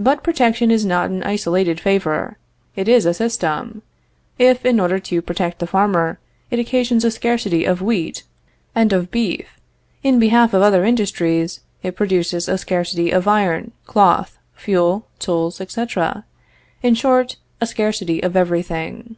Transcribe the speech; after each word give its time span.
But 0.00 0.24
protection 0.24 0.72
is 0.72 0.84
not 0.84 1.10
an 1.10 1.22
isolated 1.22 1.78
favor. 1.78 2.38
It 2.74 2.88
is 2.88 3.06
a 3.06 3.14
system. 3.14 3.82
If, 4.36 4.66
in 4.66 4.80
order 4.80 4.98
to 4.98 5.22
protect 5.22 5.60
the 5.60 5.66
farmer, 5.68 6.18
it 6.50 6.58
occasions 6.58 7.04
a 7.04 7.10
scarcity 7.12 7.64
of 7.64 7.80
wheat 7.80 8.24
and 8.74 8.92
of 8.92 9.12
beef, 9.12 9.60
in 10.02 10.18
behalf 10.18 10.54
of 10.54 10.62
other 10.62 10.84
industries 10.84 11.60
it 11.84 11.94
produces 11.94 12.48
a 12.48 12.58
scarcity 12.58 13.12
of 13.12 13.28
iron, 13.28 13.70
cloth, 13.86 14.36
fuel, 14.54 15.06
tools, 15.20 15.60
etc. 15.60 16.24
in 16.82 16.96
short, 16.96 17.36
a 17.60 17.66
scarcity 17.68 18.20
of 18.20 18.36
everything. 18.36 19.14